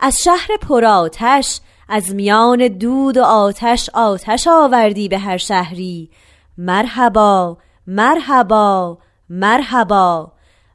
از 0.01 0.23
شهر 0.23 0.49
پرآتش 0.63 1.61
از 1.89 2.15
میان 2.15 2.69
دود 2.69 3.17
و 3.17 3.23
آتش 3.23 3.91
آتش 3.95 4.49
آوردی 4.49 5.09
به 5.09 5.19
هر 5.19 5.37
شهری. 5.37 6.11
مرحبا 6.59 7.59
مرحبا 7.87 8.99
مرحبا. 9.31 10.33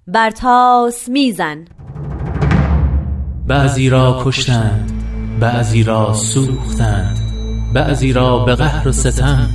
برتاس 0.07 1.09
میزن. 1.09 1.65
بعضی 3.47 3.89
را 3.89 4.21
کشتند 4.25 4.91
بعضی 5.39 5.83
را 5.83 6.13
سوختند 6.13 7.19
بعضی 7.73 8.13
را 8.13 8.39
به 8.39 8.55
قهر 8.55 8.87
و 8.87 8.91
ستم 8.91 9.49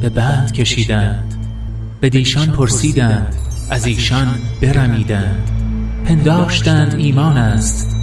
به 0.00 0.08
بند 0.08 0.52
کشیدند. 0.52 1.34
به 2.00 2.08
دیشان 2.08 2.52
پرسیدند 2.52 3.34
از 3.70 3.86
ایشان 3.86 4.34
برمیدند. 4.62 5.50
پنداشتند 6.06 6.94
ایمان 6.94 7.36
است 7.36 7.96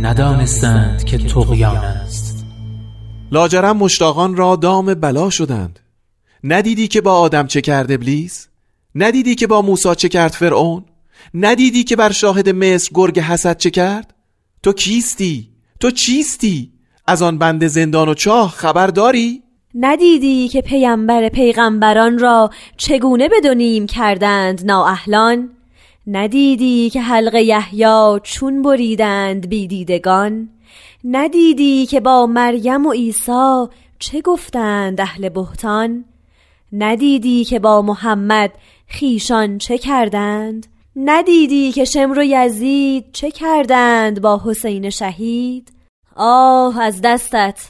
ندانستند 0.00 1.04
که 1.04 1.18
تقیان 1.18 1.76
است. 1.76 2.46
لاجرم 3.32 3.76
مشتاقان 3.76 4.36
را 4.36 4.56
دام 4.56 4.94
بلا 4.94 5.30
شدند. 5.30 5.80
ندیدی 6.44 6.88
که 6.88 7.00
با 7.00 7.18
آدم 7.18 7.46
چه 7.46 7.60
کرد 7.60 7.92
ابلیس؟ 7.92 8.48
ندیدی 8.94 9.34
که 9.34 9.46
با 9.46 9.62
موسی 9.62 9.94
چه 9.94 10.08
کرد 10.08 10.32
فرعون؟ 10.32 10.84
ندیدی 11.34 11.84
که 11.84 11.96
بر 11.96 12.12
شاهد 12.12 12.48
مصر 12.48 12.90
گرگ 12.94 13.20
حسد 13.20 13.56
چه 13.56 13.70
کرد؟ 13.70 14.14
تو 14.62 14.72
کیستی؟ 14.72 15.48
تو 15.80 15.90
چیستی؟ 15.90 16.72
از 17.06 17.22
آن 17.22 17.38
بند 17.38 17.66
زندان 17.66 18.08
و 18.08 18.14
چاه 18.14 18.50
خبر 18.50 18.86
داری؟ 18.86 19.42
ندیدی 19.74 20.48
که 20.48 20.62
پیامبر 20.62 21.28
پیغمبران 21.28 22.18
را 22.18 22.50
چگونه 22.76 23.28
بدونیم 23.28 23.86
کردند 23.86 24.66
نااهلان؟ 24.66 25.50
ندیدی 26.06 26.90
که 26.90 27.00
حلق 27.00 27.34
یحیی 27.34 28.20
چون 28.22 28.62
بریدند 28.62 29.48
بیدیدگان 29.48 30.48
ندیدی 31.04 31.86
که 31.86 32.00
با 32.00 32.26
مریم 32.26 32.86
و 32.86 32.92
عیسی 32.92 33.66
چه 33.98 34.20
گفتند 34.20 35.00
اهل 35.00 35.28
بهتان؟ 35.28 36.04
ندیدی 36.72 37.44
که 37.44 37.58
با 37.58 37.82
محمد 37.82 38.52
خیشان 38.86 39.58
چه 39.58 39.78
کردند؟ 39.78 40.66
ندیدی 41.00 41.72
که 41.72 41.84
شمر 41.84 42.18
و 42.18 42.22
یزید 42.24 43.12
چه 43.12 43.30
کردند 43.30 44.20
با 44.20 44.40
حسین 44.44 44.90
شهید؟ 44.90 45.72
آه 46.16 46.80
از 46.80 47.00
دستت. 47.00 47.60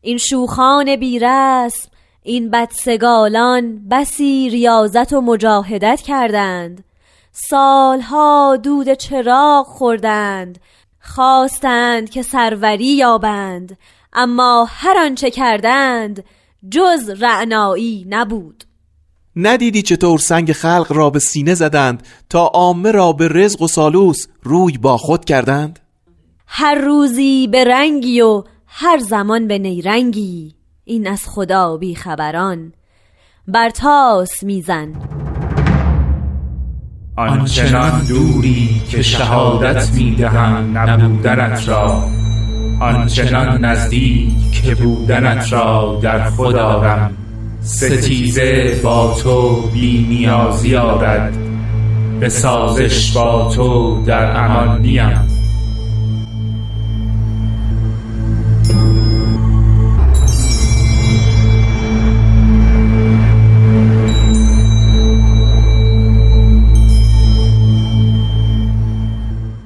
این 0.00 0.18
شوخان 0.18 0.96
بیرسم 0.96 1.88
این 2.22 2.50
بدسگالان 2.50 3.88
بسی 3.88 4.48
ریاضت 4.50 5.12
و 5.12 5.20
مجاهدت 5.20 6.00
کردند. 6.00 6.84
سالها 7.32 8.58
دود 8.62 8.92
چراغ 8.92 9.66
خوردند 9.66 10.58
خواستند 11.00 12.10
که 12.10 12.22
سروری 12.22 12.96
یابند 12.96 13.78
اما 14.12 14.68
هر 14.70 14.98
آنچه 14.98 15.30
کردند 15.30 16.24
جز 16.70 17.10
رعنایی 17.10 18.06
نبود. 18.08 18.64
ندیدی 19.36 19.82
چطور 19.82 20.18
سنگ 20.18 20.52
خلق 20.52 20.86
را 20.90 21.10
به 21.10 21.18
سینه 21.18 21.54
زدند 21.54 22.02
تا 22.30 22.46
عامه 22.46 22.90
را 22.90 23.12
به 23.12 23.28
رزق 23.28 23.62
و 23.62 23.68
سالوس 23.68 24.26
روی 24.42 24.78
با 24.78 24.96
خود 24.96 25.24
کردند؟ 25.24 25.78
هر 26.46 26.74
روزی 26.74 27.48
به 27.48 27.64
رنگی 27.64 28.20
و 28.20 28.42
هر 28.66 28.98
زمان 28.98 29.48
به 29.48 29.58
نیرنگی 29.58 30.54
این 30.84 31.06
از 31.08 31.22
خدا 31.26 31.76
بی 31.76 31.94
خبران 31.94 32.72
برتاس 33.48 34.42
میزن. 34.42 34.92
آنچنان 37.16 38.04
دوری 38.08 38.82
که 38.90 39.02
شهادت 39.02 39.90
می‌دهم 39.94 40.78
نبودنت 40.78 41.68
را 41.68 42.04
آنچنان 42.80 43.64
نزدیک 43.64 44.52
که 44.52 44.74
بودنت 44.74 45.52
را 45.52 46.00
در 46.02 46.30
خود 46.30 46.56
آرم. 46.56 47.23
ستیزه 47.64 48.80
با 48.82 49.16
تو 49.22 49.62
بی 49.62 50.06
نیازی 50.08 50.76
آرد 50.76 51.32
به 52.20 52.28
سازش 52.28 53.12
با 53.12 53.52
تو 53.54 54.02
در 54.06 54.44
امان 54.44 54.80
نیم. 54.80 55.43